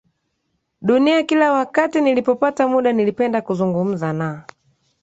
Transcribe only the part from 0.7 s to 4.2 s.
dunia Kila wakati nilipopata muda nilipenda kuzungumza